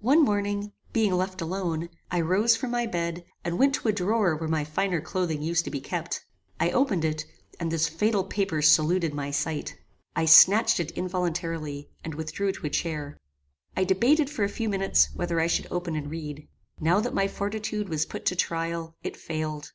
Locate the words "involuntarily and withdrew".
10.98-12.50